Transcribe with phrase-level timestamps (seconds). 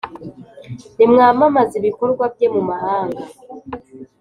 [0.95, 3.23] nimwamamaze ibikorwa bye mu mahanga.